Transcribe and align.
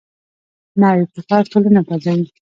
نوی 0.81 0.99
ابتکار 1.05 1.43
ټولنه 1.51 1.79
بدلوي 1.87 2.27